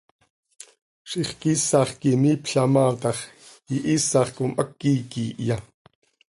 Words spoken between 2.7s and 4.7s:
maa tax, ¿ihiisax com